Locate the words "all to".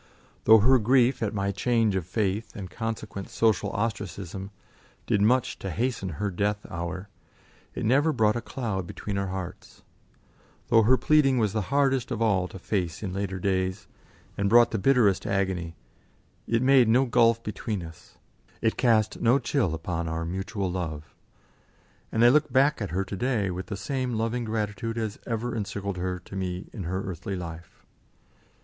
12.19-12.57